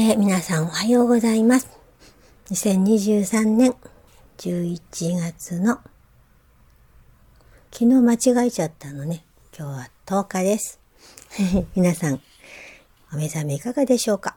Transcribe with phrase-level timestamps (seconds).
[0.00, 1.68] えー、皆さんおはようございます。
[2.52, 3.74] 2023年
[4.36, 4.80] 11
[5.18, 5.80] 月の
[7.72, 8.12] 昨日間
[8.44, 9.24] 違えちゃったのね。
[9.52, 10.78] 今日は10日です。
[11.74, 12.22] 皆さん、
[13.12, 14.36] お目覚めいかがでしょうか？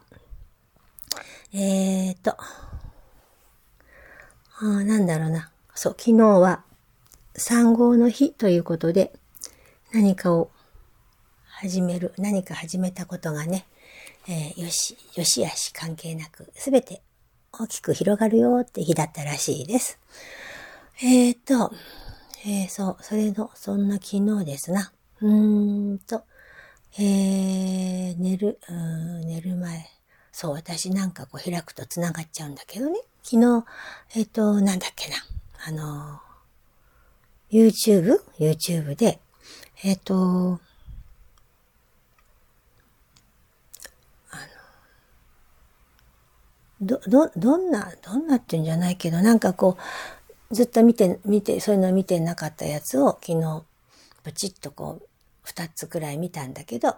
[1.53, 2.35] えーと、
[4.62, 5.51] あなんだろうな。
[5.75, 6.63] そう、昨日は
[7.35, 9.13] 産後の日ということで、
[9.93, 10.49] 何かを
[11.46, 13.67] 始める、何か始めたことがね、
[14.28, 17.02] えー、よし、よしあし関係なく、すべて
[17.52, 20.00] 大きく広がるよって日だったらしいです。
[21.04, 21.73] えーと、
[22.45, 24.92] えー、そう、それの、そんな昨日ですな。
[25.22, 26.23] うーんと、
[26.98, 29.90] えー、寝る、うん寝る前。
[30.31, 33.00] そう、私なんかこう開くと繋がっちゃうんだけどね。
[33.23, 33.66] 昨日、
[34.16, 35.16] えっ、ー、と、なんだっけな。
[35.66, 36.20] あの、
[37.52, 38.20] YouTube?
[38.40, 39.20] YouTube で、
[39.84, 40.59] えっ、ー、と、
[46.81, 49.78] ど、ど、どんな、どんなっていうんじゃないけど、なんかこ
[50.50, 53.64] う、ずっと見て、見て、そういうのを見てなかったやつを昨日、
[54.23, 55.08] プチッとこう、
[55.44, 56.95] 二つくらい見たんだけど、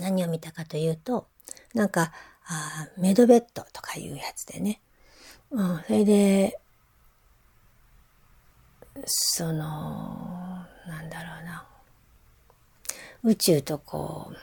[0.00, 1.26] 何を見たかというと、
[1.74, 2.12] なんか、
[2.44, 4.80] あメドベッドとかいうやつでね。
[5.50, 6.58] うん、それで、
[9.06, 11.66] その、なんだろうな。
[13.24, 14.36] 宇宙とこう、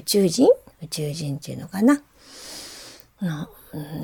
[0.00, 0.48] 宇宙人？
[0.82, 2.02] 宇宙人っていうのかな
[3.22, 3.48] の、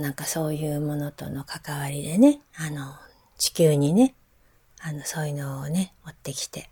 [0.00, 2.94] なんかそういうものとの関わりでね、あの、
[3.38, 4.14] 地球にね、
[4.80, 6.68] あの、そういうのをね、持ってきて、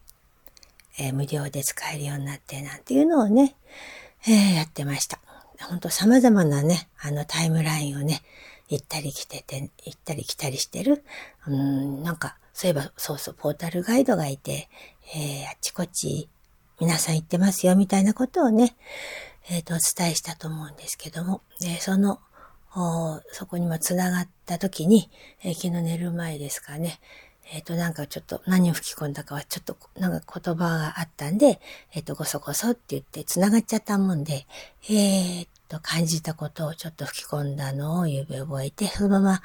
[0.98, 3.54] えー、無料で使えるようになってなんていうのをね、
[4.26, 5.18] えー、やってました。
[5.68, 8.22] ほんと様々なね、あのタイムラインをね、
[8.68, 11.04] 行ったり来てて、行ったり来たりしてる。
[11.46, 14.68] うん、なんか、そういえば、そうそう、ポータルガイドがいて、
[15.14, 16.28] えー、あっちこっち
[16.80, 18.74] 皆さん言ってますよ、みたいなことをね、
[19.48, 22.20] えっ、ー、と、お伝えしたと思うんですけども、でその、
[23.32, 25.10] そこにも繋がった時に、
[25.42, 27.00] えー、昨日寝る前ですかね、
[27.52, 31.60] えっ、と、なんかちょっと何を吹き込んだかはちょっとなんか言葉があったんで、
[31.92, 34.46] えっ、と、ごそごそって言って繋がっちゃったもんで、
[34.88, 39.42] えっと、感じたことをちょっと吹き込んだのを指覚えて、そのまま、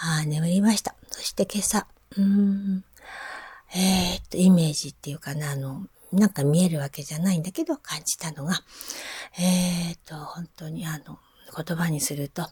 [0.00, 0.94] あ眠りました。
[1.10, 2.84] そして今朝、うーん、
[3.74, 8.54] えっと、イメージっていうかな、あの、なんか見えるわけじゃないんだけど感じたのが、
[9.38, 11.18] えっ、と、本当にあの、
[11.54, 12.46] 言葉にすると、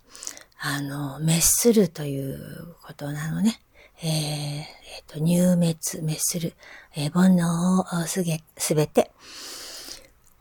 [0.59, 3.61] あの、滅するということなのね。
[4.03, 6.55] えー、えー、と、入滅、滅する、
[6.94, 9.11] えー、煩悩をすげ、すべて、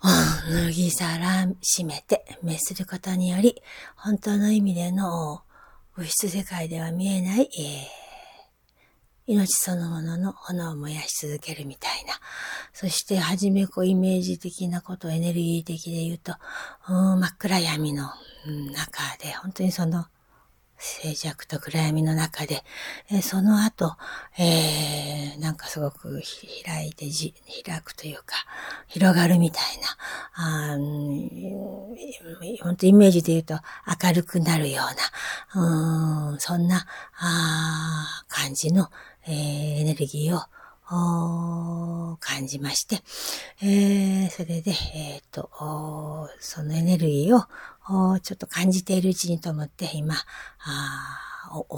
[0.03, 3.62] 脱ぎさらしめて、滅することにより、
[3.96, 5.42] 本当の意味での
[5.96, 8.04] 物質世界では見えない、えー
[9.28, 12.13] 命そのものの炎を燃やし続けるみたいな。
[12.74, 16.34] そして、はじめこうイメージ的なこと、エネルギー的で言うと、
[16.90, 18.03] う、真っ暗闇の
[18.74, 20.06] 中で、本当にその
[20.78, 22.64] 静寂と暗闇の中で、
[23.09, 23.96] えその後、
[24.38, 26.22] えー、なんかすごく
[26.66, 27.34] 開いてじ、
[27.66, 28.35] 開くというか、
[28.88, 30.78] 広がるみたいな、あ
[32.62, 33.56] 本当イメージで言うと
[34.03, 34.84] 明るくなるよ
[35.56, 36.85] うな、うんそんな
[37.18, 38.90] あ感じの、
[39.28, 43.02] えー、エネルギーを感じまして、
[43.62, 45.50] えー、それで、えっ、ー、と、
[46.40, 50.16] そのエネルギーをちょっと感じているうちにと思って、今、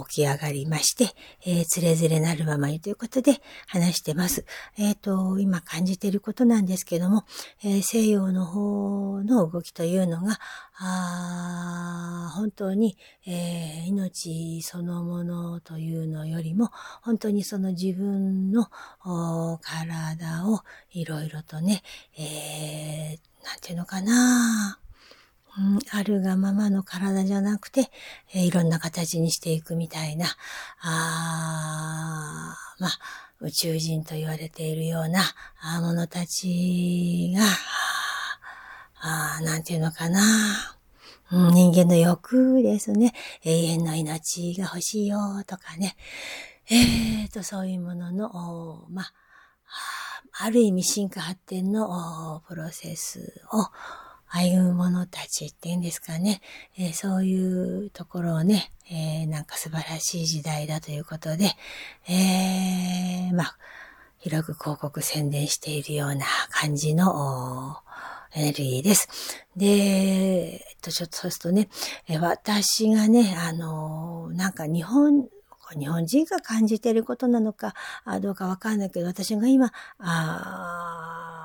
[0.08, 1.14] 起き上がりまして、
[1.44, 4.44] えー、つれづれなるままにということで話してます。
[4.76, 7.24] えっ、ー、と、今感じていることなんですけども、
[7.64, 10.38] えー、西洋の方の動きというのが、
[10.80, 12.96] あ本当に、
[13.26, 16.70] えー、命そのものというのよりも、
[17.02, 18.68] 本当にその自分の
[19.60, 20.60] 体を
[20.92, 21.82] いろいろとね、
[22.16, 24.78] えー、なんていうのかな
[25.90, 27.90] あるがままの体じゃなくて、
[28.32, 30.26] えー、いろんな形にしていくみたいな、
[30.80, 32.98] あまあ、
[33.40, 35.22] 宇宙人と言われているような
[35.80, 37.42] ものたちが、
[39.00, 40.20] あなんていうのかな、
[41.30, 43.12] うん、人間の欲ですね。
[43.44, 45.96] 永遠の命が欲しいよとかね。
[46.70, 49.12] えーと、そういうものの、まあ、
[50.40, 53.66] ある意味進化発展のプロセスを、
[54.30, 56.40] 歩む者たちっていうんですかね、
[56.76, 61.50] えー、そういうところをね、えー、なんか素晴らしい時代だということで、
[62.08, 63.56] えー、まあ、
[64.18, 67.76] 広く広告宣伝しているような感じの
[68.34, 69.08] エネルギーです。
[69.56, 71.68] で、えっと、ちょっとそうするとね、
[72.08, 75.28] え私がね、あの、なんか日本、
[75.78, 77.74] 日本人が感じていることなのか、
[78.20, 81.37] どうかわかんないけど、私が今、あ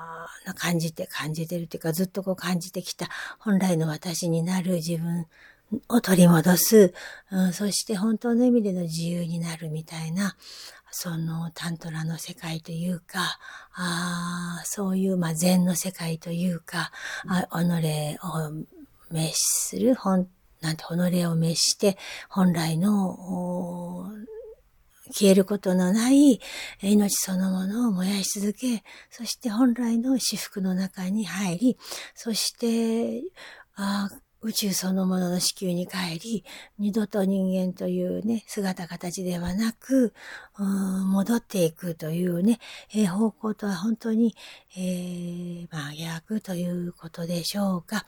[0.52, 3.08] 感じて、感じてるっていうか、ずっとこう感じてきた
[3.38, 5.26] 本来の私になる自分
[5.88, 6.92] を取り戻す、
[7.30, 10.36] うん、そして本当の意味での自由になるみたいな、
[10.90, 13.38] そのタントラの世界というか、
[13.74, 16.92] あそういう、まあ、禅の世界というか、
[17.26, 18.64] あ己を
[19.10, 20.28] 滅する、本、
[20.60, 21.98] なんて、己を滅して、
[22.28, 24.08] 本来の、
[25.14, 26.40] 消えることのない
[26.82, 31.78] 命そのものを燃やし続け、そして本来の至福の中に入り、
[32.14, 33.22] そして、
[33.76, 34.08] あ
[34.44, 36.44] 宇宙そのものの子宮に帰り、
[36.78, 40.12] 二度と人間というね、姿形ではなく、
[40.58, 42.60] 戻っていくというね、
[42.94, 44.36] えー、方向とは本当に、
[44.76, 48.04] えー、真逆ということでしょうか。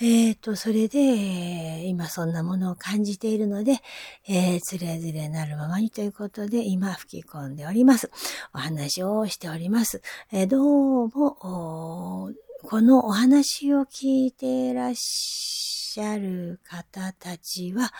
[0.00, 3.80] えっ、ー、と、それで、今そんなものを感じているので、
[4.28, 8.08] えー、つれづれなるままにということで、今吹き込んでおります。
[8.54, 10.00] お話をしております。
[10.30, 12.30] えどうも、
[12.62, 17.92] このお話を聞いていらっしゃしゃる方たちは、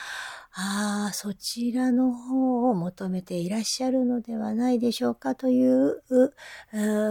[0.54, 6.02] ああ、そちらの方を求めていらっしゃるのではないでしょうかという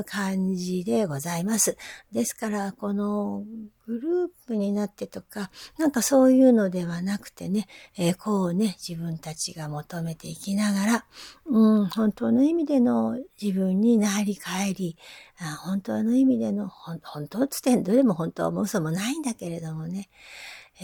[0.06, 1.78] 感じでございます。
[2.12, 3.44] ですから、この
[3.88, 7.68] グループになってとか、なんかそういうのではなくてね、
[7.98, 11.06] えー、こうね、自分たちが求めていきながら、
[11.46, 14.98] うん、本当の意味での自分になり返り、
[15.40, 20.10] あ本当の意味での、本当つってどれも本当も嘘もないんだけれどもね、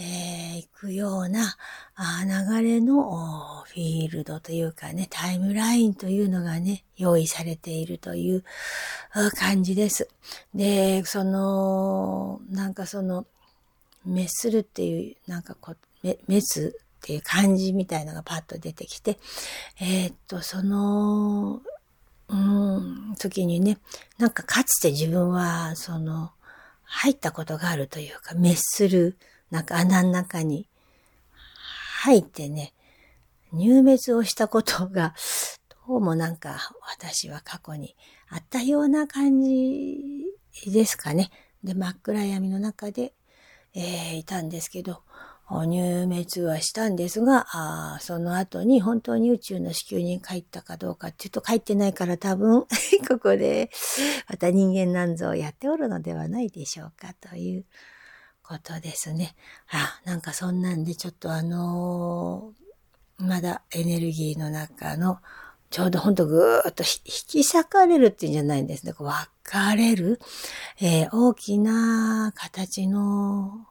[0.00, 1.56] ー、行くような
[1.96, 8.44] あ流れのフィールドというかね、タイムラインというのがね、用意されているという
[9.36, 10.08] 感じです。
[10.54, 13.26] で、その、なんかその、
[14.04, 15.76] 滅するっていう、なんかこう、
[16.28, 16.40] 滅っ
[17.02, 19.18] ていう漢字みたいのがパッと出てきて、
[19.80, 21.60] えー、っと、その、
[22.28, 23.78] うん、時にね、
[24.18, 26.30] なんかかつて自分は、その、
[26.84, 29.18] 入ったことがあるというか、滅する、
[29.50, 30.68] なんか穴の中に
[32.02, 32.74] 入ってね、
[33.52, 35.14] 入滅をしたことが、
[35.88, 36.58] どうもなんか
[36.98, 37.96] 私は過去に
[38.28, 40.24] あったような感じ
[40.66, 41.30] ですかね。
[41.64, 43.14] で、真っ暗闇の中で、
[43.74, 45.02] えー、いたんですけど、
[45.50, 52.66] 入滅はしたんですが、あその後に本当に宇宙の子宮に帰ったかどうかっていうと帰ってないから多分
[53.08, 53.70] ここで
[54.28, 57.64] また人間なんぞをやっておるのではないでしょうかという
[58.48, 59.34] ことですね。
[59.70, 65.18] あ、なんかそんなんでちょっとあのー、まだエネルギーの中の、
[65.68, 68.94] ちょうどほんとぐーっと引き裂かれるっていうんじゃないんですね。
[68.96, 69.10] 分
[69.42, 70.18] かれる、
[70.80, 73.66] えー、大きな形の、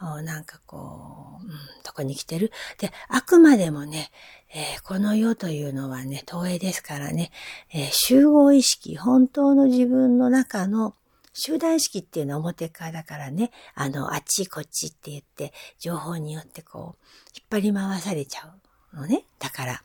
[0.00, 1.50] なんかこう、うん、
[1.84, 2.50] とこに来てる。
[2.78, 4.10] で、あくまでもね、
[4.52, 7.30] えー、この世というのはね、投影ですからね、
[7.72, 10.96] えー、集合意識、本当の自分の中の
[11.38, 17.04] 集団意識っていうのは表側だからね、あの、あっちこっちって言って、情報によってこう、
[17.36, 18.50] 引っ張り回されちゃ
[18.94, 19.24] うのね。
[19.38, 19.82] だから、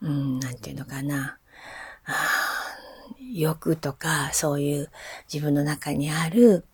[0.00, 1.38] うん、なんていうのかな。
[3.34, 4.90] 欲とか、そういう
[5.30, 6.64] 自分の中にある、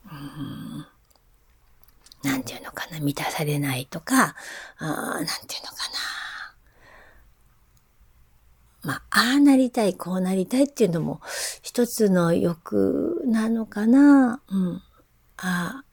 [2.24, 4.36] うん、なんていうのかな、満たされないとか、
[4.78, 6.21] あなんていうのかな。
[8.82, 11.20] まあ、ああなりたい、こうなりたいっていうのも
[11.62, 14.42] 一つの欲なのかな。
[14.48, 14.82] うん。
[15.36, 15.84] あ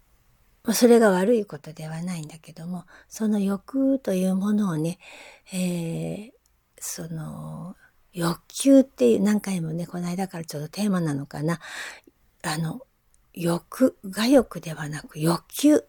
[0.63, 4.99] あ、それが悪いことではないんだけども、その欲というものをね、
[5.53, 6.31] えー、
[6.79, 7.75] その、
[8.11, 11.59] 欲求っていう何回もね、この間からちょっとテーマなのかな。
[12.43, 12.81] あの、
[13.33, 15.83] 欲、が欲ではなく欲求。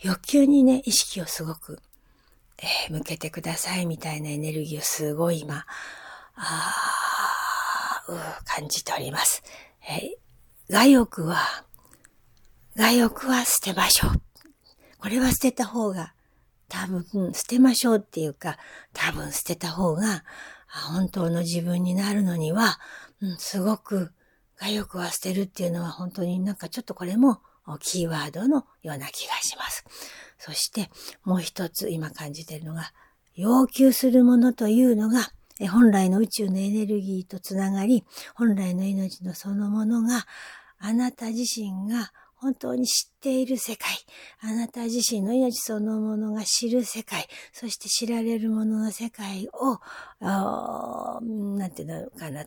[0.00, 1.78] 欲求にね、意識をすごく、
[2.58, 5.66] えー、向けてくださいみたいなエネルギーをすごい今、
[6.42, 9.42] あう感じております。
[9.88, 11.64] えー、外欲は、
[12.76, 14.12] 外欲は捨てましょう。
[14.98, 16.14] これは捨てた方が、
[16.68, 18.58] 多分、捨てましょうっていうか、
[18.92, 20.24] 多分捨てた方が、
[20.92, 22.78] 本当の自分になるのには、
[23.20, 24.12] うん、すごく、
[24.56, 27.40] 外欲は捨てるっていうのは本当になんかちょっとこれも
[27.80, 29.84] キーワードのような気がします。
[30.38, 30.90] そして
[31.24, 32.92] もう一つ今感じているのが、
[33.34, 35.32] 要求するものというのが
[35.68, 40.26] 本来の宇宙のエネルギーとつながり、本来の命のそのものが、
[40.78, 43.90] あなた自身が本当に知っている世界、
[44.40, 49.78] あなた自身の命そのものが知る世界、そして知られるものの世界を、
[50.20, 52.46] なんていうのかな、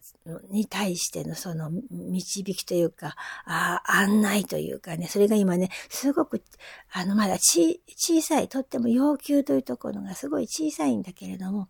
[0.49, 3.15] に対してのその導きというか、
[3.45, 6.43] あ案内というかね、それが今ね、すごく、
[6.91, 7.79] あの、まだ小
[8.23, 11.69] さい、とっても要求というところがすごい小さいんだけれども、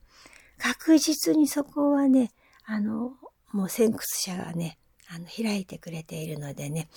[0.64, 2.32] 確実にそこはね、
[2.66, 3.12] あの、
[3.52, 4.78] もう先駆者がね、
[5.10, 6.88] あの、開いてくれているのでね。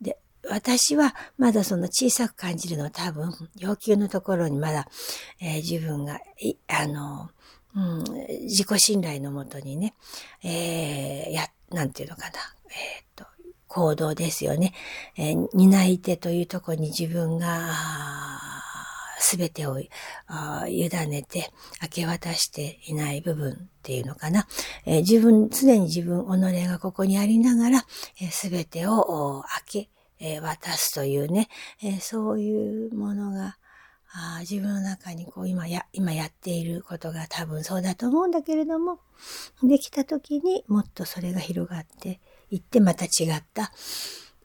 [0.00, 0.18] で、
[0.50, 4.88] 私はまだその小さく感じるのは多分、要求のところにまだ、
[5.40, 6.20] えー、自分が、
[6.66, 7.30] あの、
[7.76, 8.04] うん、
[8.40, 9.94] 自己信頼のもとにね、
[10.42, 12.32] えー、や、なんていうのかな、
[12.70, 13.24] えっ、と、
[13.68, 14.74] 行動ですよね。
[15.16, 17.70] えー、担い手というところに自分が、
[19.22, 19.80] すべてを
[20.26, 21.50] あ委ねて
[21.80, 24.46] 明け渡していない部分っていうのかな。
[24.84, 27.80] えー、自分、常に自分、己がここにありながら、
[28.30, 31.48] す、え、べ、てを開け、え、渡すというね、
[31.82, 33.56] え、そういうものが、
[34.14, 38.98] あ自分の中にこう今や、今やっていることが多分そうだと思うんだけれども、
[39.62, 43.72] できた時にもっとそれが広がっていってまた違った、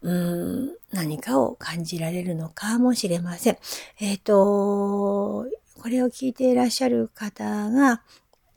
[0.01, 3.57] うん、何かを感じられるのかもしれません。
[3.99, 5.45] えっ、ー、と、
[5.81, 8.01] これを聞いていらっしゃる方が、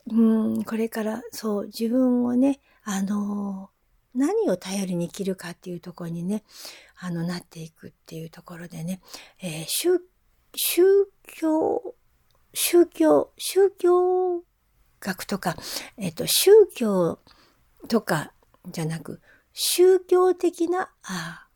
[0.09, 3.69] うん、これからそう、自分をね、あの、
[4.13, 6.43] 何を頼りに生きるかっていうところにね、
[6.99, 9.01] あの、なっていくっていうところでね、
[9.41, 9.99] えー、宗、
[10.55, 10.83] 宗
[11.23, 11.95] 教、
[12.53, 14.43] 宗教、宗教
[14.99, 15.55] 学とか、
[15.97, 17.19] えっ、ー、と、宗教
[17.87, 18.33] とか
[18.67, 19.21] じゃなく、
[19.53, 21.47] 宗教的な、あ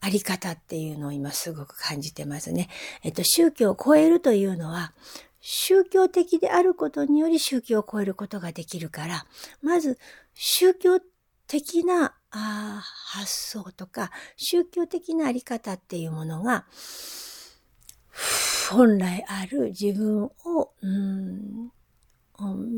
[0.00, 2.68] あり方っていうのを今すごく感じてますね。
[3.02, 4.92] えっと、宗教を超えるというのは、
[5.40, 9.26] 宗教的であることにより宗教を超えることができるから、
[9.62, 9.98] まず
[10.34, 11.00] 宗教
[11.46, 16.66] 的なあ発想とか、宗教的なあり方っていうものが、
[18.70, 21.70] 本来ある自分を、うん、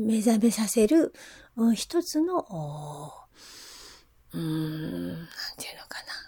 [0.05, 1.13] 目覚めさせる、
[1.57, 3.11] うん、一つの、
[4.33, 6.19] うん、なんていうのかな。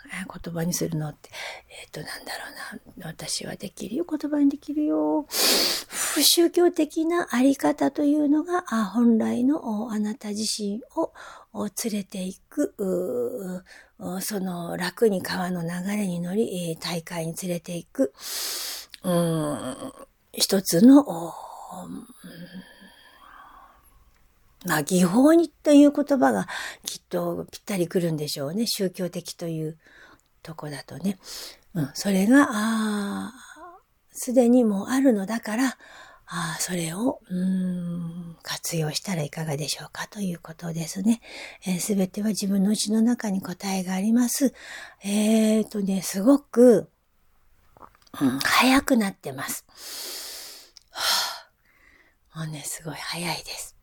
[0.43, 1.29] 言葉にするのって、
[1.69, 3.07] えっ、ー、と、なんだろうな。
[3.11, 4.05] 私はできるよ。
[4.09, 5.25] 言葉にできるよ。
[5.29, 11.11] 不宗教的なあり方というのが、あ本来のあなた自身を
[11.83, 12.73] 連れていく、
[14.21, 18.13] その楽に川の流れに乗り、大会に連れていく、
[19.03, 19.75] うん、
[20.33, 21.33] 一つの、
[24.65, 26.47] まあ、技法にという言葉が
[26.85, 28.65] きっとぴったりくるんでしょうね。
[28.67, 29.77] 宗教的という
[30.43, 31.17] とこだとね。
[31.73, 33.33] うん、それが、ああ、
[34.11, 35.77] すでにもうあるのだから、
[36.33, 41.21] ああそれを、うん、活用したらいかがでしょうかということですね。
[41.79, 44.53] す、え、べ、ては自分の内の中に答えがあります。
[45.03, 46.89] えっ、ー、とね、すごく、
[48.21, 49.65] うん、早くなってます。
[50.91, 51.49] は
[52.35, 53.75] あ、もうね、すごい早いです。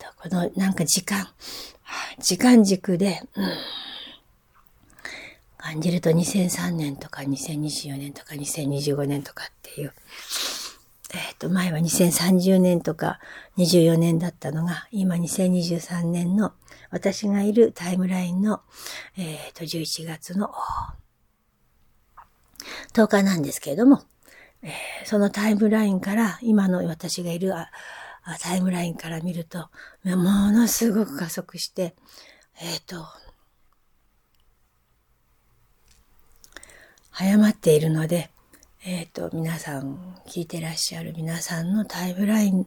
[0.00, 1.28] えっ、ー、と、このなんか時間、
[2.18, 3.48] 時間軸で、うん、
[5.56, 9.92] 感じると2003年とか2024年とか2025年とかっていう、
[11.14, 13.18] えっ、ー、と、前は2030年とか
[13.56, 16.52] 24年だったのが、今2023年の
[16.90, 18.60] 私がいるタイムラインの、
[19.16, 20.52] えっ、ー、と、11月の
[22.92, 24.02] 10日なんですけれども、
[24.62, 24.70] えー、
[25.04, 27.52] そのタイムラインから今の私がいる
[28.36, 29.68] タイムラインから見ると、
[30.04, 30.16] も
[30.50, 31.94] のすごく加速して、
[32.60, 33.06] えっ、ー、と、
[37.10, 38.30] 早まっているので、
[38.84, 42.66] えっ、ー、と、皆さん、聞いてらっしゃる皆さんのタイムライン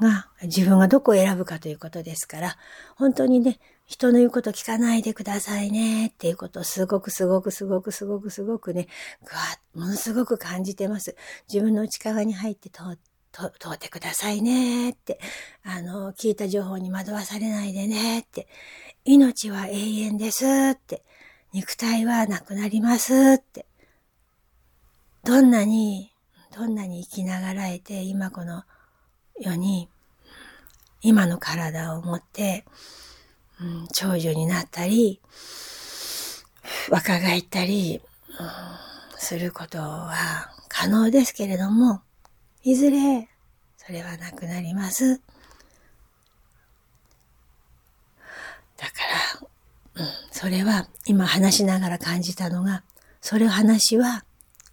[0.00, 2.56] が自分がどこを選ぶかということですから、
[2.96, 8.88] 本当にね、人の言うこと聞かないでくださいねっていうことをすごくすごくすごくすごくすごくね、
[9.24, 11.16] ぐわっ、ものすごく感じてます。
[11.48, 15.20] 自分の内側に入って通って、と、通ってくださいねって、
[15.62, 18.48] あの、聞いた情報に惑わされないでねって、
[19.04, 21.04] 命は永遠ですって、
[21.52, 23.66] 肉体はなくなりますって、
[25.24, 26.12] どんなに、
[26.56, 28.64] どんなに生きながらえて、今この
[29.38, 29.88] 世に、
[31.02, 32.64] 今の体を持って、
[33.60, 35.20] うん、長寿になったり、
[36.90, 38.00] 若返ったり、
[38.38, 42.02] うん、することは可能ですけれども、
[42.66, 43.28] いずれ、
[43.76, 45.22] それはなくなります。
[48.76, 48.92] だか
[49.94, 52.82] ら、うん、それは今話しながら感じたのが、
[53.20, 54.24] それ話は、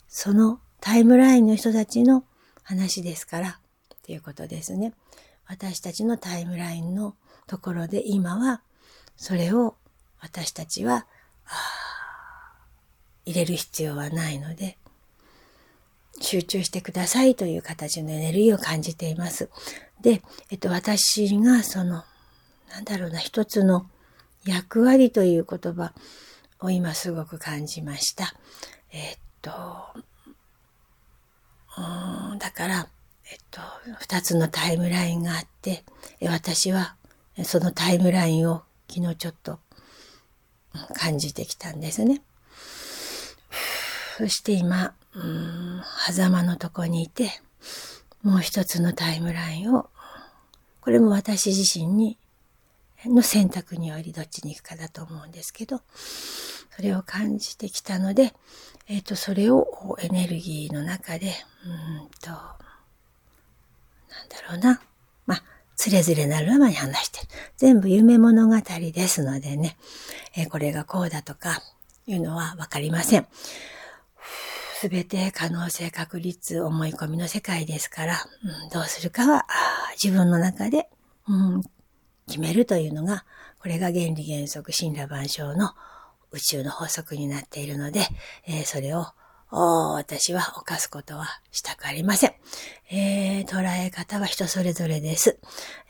[0.07, 2.23] そのタイムラインの人たちの
[2.63, 3.59] 話ですから、
[3.93, 4.95] っていうことですね。
[5.45, 8.63] 私たちのタイムラインのところで今は、
[9.17, 9.75] それを
[10.19, 11.05] 私たちは、
[13.23, 14.79] 入れる必要はないので、
[16.21, 19.49] 集中してくださいという形のエネルギーを感じています。
[20.01, 22.03] で、えっと、私がその、
[22.69, 23.87] なんだろうな、一つの
[24.45, 25.93] 役割という言葉
[26.59, 28.33] を今すごく感じました。
[28.91, 29.51] えっと、
[31.77, 32.87] うんだから、
[33.31, 33.61] えっと、
[33.99, 35.83] 二つのタイムラインがあって、
[36.21, 36.95] 私は
[37.43, 39.59] そのタイムラインを昨日ちょっと
[40.95, 42.21] 感じてきたんですね。
[44.17, 47.31] そして今、うん、狭間のとこにいて、
[48.21, 49.89] もう一つのタイムラインを、
[50.81, 52.17] これも私自身に、
[53.05, 55.81] の選択によりどっちに行くかだと思うんですけど、
[56.75, 58.33] それを感じてきたので、
[58.87, 61.33] えっ、ー、と、それをエネルギーの中で、
[61.65, 62.39] うんと、なん
[64.29, 64.81] だろうな。
[65.25, 65.43] まあ、
[65.75, 67.27] つれづれなるままに話してる。
[67.57, 68.55] 全部夢物語
[68.93, 69.75] ですのでね、
[70.35, 71.61] えー、これがこうだとか
[72.05, 73.27] いうのはわかりません。
[74.83, 78.17] すべて可能性確率思い込みの世界ですから、
[78.65, 79.45] うん、どうするかは
[79.93, 80.89] 自分の中で、
[81.25, 81.63] うん、
[82.27, 83.23] 決めるというのが、
[83.61, 85.71] これが原理原則神羅万象の
[86.31, 88.01] 宇宙の法則になっているので、
[88.45, 89.05] えー、それを
[89.51, 92.33] 私は犯すことはしたくありません。
[92.91, 95.39] えー、捉え方は人それぞれです。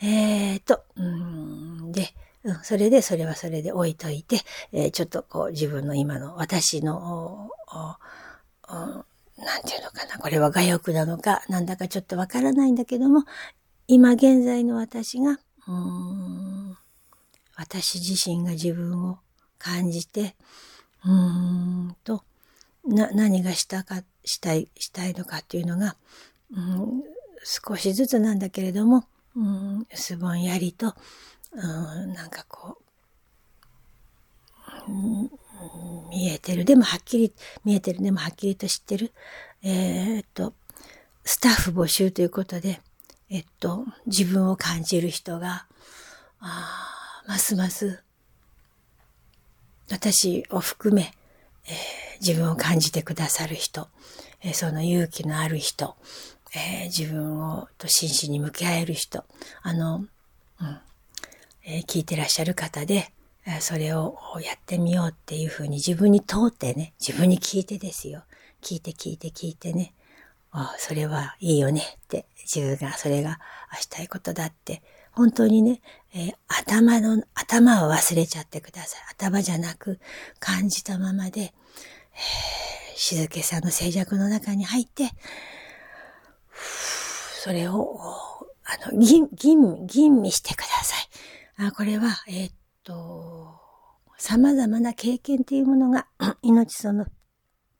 [0.04, 7.50] えーと、うんで、うん、それで、それはそれで置いといて、えー、ちょっとこう自分の今の私の、
[9.38, 13.24] なんていうのかな、これは我欲なのか、なんだかちょっとわからないんだけども、
[13.88, 16.78] 今現在の私が、うーん
[17.56, 19.20] 私自身が自分を
[19.58, 20.36] 感じて、
[21.06, 22.24] うーんと、
[22.86, 25.96] な、何がしたか、したい、したいのかっていうのが、
[26.52, 27.04] うん、
[27.44, 30.96] 少しずつなんだけれども、うん、すぼんやりと、
[31.52, 32.78] うん、なんかこ
[34.88, 35.32] う、うん、
[36.10, 36.66] 見えてる。
[36.66, 38.02] でもはっきり、見えてる。
[38.02, 39.12] でもはっきりと知ってる。
[39.64, 40.54] えー、っと、
[41.26, 42.82] スタッフ募集ということで、
[43.30, 45.66] えっと、自分を感じる人が、
[46.40, 48.04] あますます
[49.90, 51.14] 私を含め、
[51.66, 51.74] えー、
[52.20, 53.88] 自分を感じてくださる人、
[54.42, 55.96] えー、その勇気のある人、
[56.56, 59.24] えー、自分をと真摯に向き合える人、
[59.62, 60.06] あの、
[60.62, 60.80] うん、
[61.66, 63.12] え聞いてらっしゃる方で、
[63.60, 68.24] それをやってみようっていうふうに自分に通ってね、自分に聞いてですよ。
[68.62, 69.94] 聞いて聞いて聞いてね、
[70.52, 73.40] あそれはいいよねって、自分がそれが
[73.80, 74.82] したいことだって
[75.14, 75.82] 本当にね、
[76.14, 79.02] えー、頭の、頭を忘れちゃってください。
[79.12, 80.00] 頭じゃなく
[80.40, 81.54] 感じたままで、え、
[82.96, 85.12] 静けさの静寂の中に入って、
[86.56, 88.00] それを、
[88.66, 91.68] あの、吟、吟、吟味してください。
[91.68, 92.54] あこれは、えー、っ
[92.84, 93.60] と、
[94.18, 96.08] 様々な経験っていうものが、
[96.42, 97.06] 命その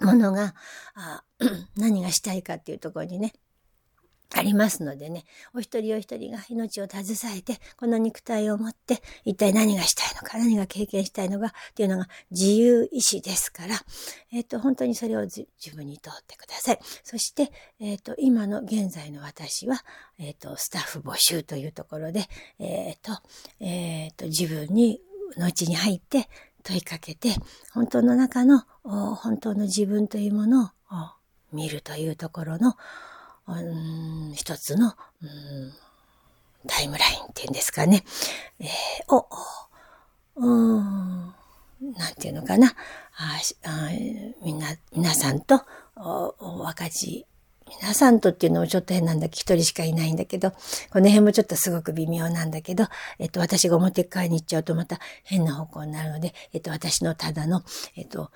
[0.02, 0.56] ものが、
[0.96, 1.24] あ
[1.76, 3.34] 何がしたいかっていうところにね、
[4.36, 7.06] ありますのでね、お一人お一人が命を携
[7.38, 13.76] えて、この肉体を持って、一体何がしたいのか、何が経験したいのかっていうのが自由意志ですから、
[14.32, 16.80] えっ、ー、と、本当にそれを自分に通ってください。
[17.04, 19.84] そして、えっ、ー、と、今の現在の私は、
[20.18, 22.28] えっ、ー、と、スタッフ募集というところで、
[22.60, 23.12] えっ、と、
[23.60, 25.00] えっ、と、自分に、
[25.38, 26.30] のうちに入って
[26.64, 27.30] 問いかけて、
[27.74, 30.70] 本当の中の、本当の自分というものを
[31.52, 32.76] 見るというところの、
[33.48, 35.74] うん、一つの、うん、
[36.68, 38.04] タイムラインっていうんですかね、
[38.60, 39.28] えー、を、
[40.36, 41.34] うん、
[41.92, 42.74] なんていうのかな、
[43.16, 43.90] ああ
[44.44, 45.62] みんな、皆さんと
[45.96, 47.26] おお分かち
[47.82, 52.86] 皆さんとっていうのもちょっと変なんだけど、一人しかいないんだけど、この辺もちょっとすごく微妙なんだけど、
[53.20, 57.64] えっと、私が表側に行っちゃうとまた変な方向になるので、えっと、私のただの、
[57.96, 58.32] えっと、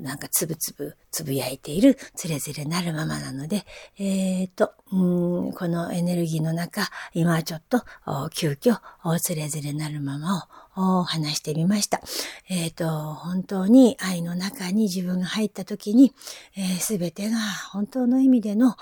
[0.00, 3.64] なんかつぶつぶ、つぶやいている、つれづれなるままなので、
[3.98, 7.84] えー、っと、うん、このエネルギーの中、今はちょっと、
[8.30, 8.78] 急遽、
[9.18, 10.42] つれづれなるままを、
[10.74, 12.00] 話してみました。
[12.48, 16.12] えっ、ー、と、本当に愛の中に自分が入った時に、
[16.80, 17.38] す、え、べ、てが
[17.72, 18.76] 本当の意味での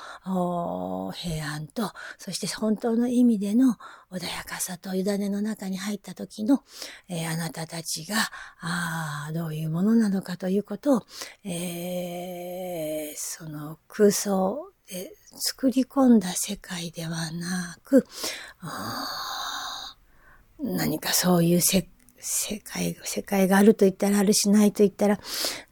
[1.14, 3.76] 平安と、そして本当の意味での
[4.10, 6.62] 穏やかさと委ねの中に入った時の、
[7.08, 8.16] えー、あなたたちが
[8.60, 11.02] あどういうものなのかということを、
[11.44, 18.06] えー、その空想で作り込んだ世界ではなく、
[20.62, 21.86] 何かそういう世
[22.24, 25.18] 世界、世界があると言ったらあるしないと言ったら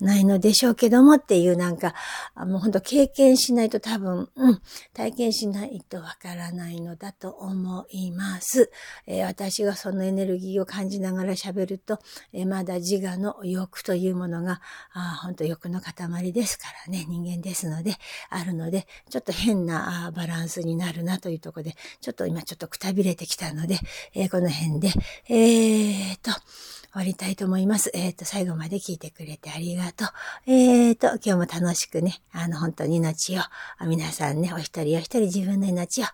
[0.00, 1.94] ないのでしょうけどもっていうなんか、
[2.36, 4.60] もう本当経験しないと多分、うん、
[4.92, 8.70] 体験しないとわからないのだと思います。
[9.06, 12.00] えー、私がそのエネルギーを感じながら喋ると、
[12.32, 14.60] えー、まだ自我の欲というものが、
[14.92, 17.94] あ本当欲の塊ですからね、人間ですので、
[18.28, 23.78] あるので、ちょっと変なバランスになるなというところで、ちょっと今ちょっとくたびれてきたので、
[24.14, 24.88] えー、この辺で、
[25.28, 26.39] えーと、
[26.92, 27.90] 終わりたいと思います。
[27.94, 30.08] えっ、ー、と、最後まで聞いてくれてありがとう。
[30.46, 33.42] えっ、ー、と、今日も楽しくね、あの、本当に命を、
[33.86, 36.06] 皆さんね、お一人お一人自分の命を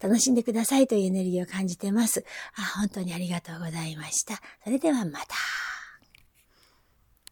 [0.00, 2.24] 楽しんでくださいというエネルギーを感じてます。
[2.56, 4.40] あ本当にありがとうございました。
[4.64, 5.73] それではまた。